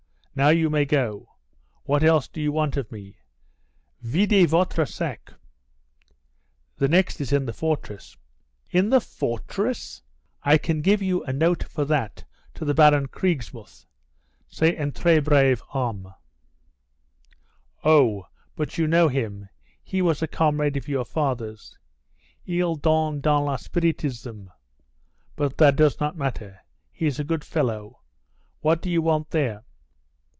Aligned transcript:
Now 0.33 0.47
you 0.47 0.69
may 0.69 0.85
go. 0.85 1.35
What 1.83 2.03
else 2.05 2.29
do 2.29 2.39
you 2.39 2.53
want 2.53 2.77
of 2.77 2.89
me? 2.89 3.17
Videz 4.01 4.47
votre 4.47 4.85
sac." 4.85 5.33
"The 6.77 6.87
next 6.87 7.19
is 7.19 7.33
in 7.33 7.45
the 7.45 7.51
fortress." 7.53 8.15
"In 8.69 8.89
the 8.91 9.01
fortress? 9.01 10.01
I 10.41 10.57
can 10.57 10.79
give 10.79 11.01
you 11.01 11.21
a 11.25 11.33
note 11.33 11.63
for 11.63 11.83
that 11.83 12.23
to 12.53 12.63
the 12.63 12.73
Baron 12.73 13.09
Kriegsmuth. 13.09 13.85
Cest 14.47 14.79
un 14.79 14.93
tres 14.93 15.21
brave 15.21 15.59
homme. 15.59 16.13
Oh, 17.83 18.27
but 18.55 18.77
you 18.77 18.87
know 18.87 19.09
him; 19.09 19.49
he 19.83 20.01
was 20.01 20.21
a 20.21 20.27
comrade 20.29 20.77
of 20.77 20.87
your 20.87 21.03
father's. 21.05 21.77
Il 22.45 22.77
donne 22.77 23.19
dans 23.19 23.45
le 23.47 23.57
spiritisme. 23.57 24.49
But 25.35 25.57
that 25.57 25.75
does 25.75 25.99
not 25.99 26.15
matter, 26.17 26.61
he 26.89 27.05
is 27.05 27.19
a 27.19 27.25
good 27.25 27.43
fellow. 27.43 27.99
What 28.61 28.81
do 28.81 28.89
you 28.89 29.01
want 29.01 29.29
there?" 29.31 29.65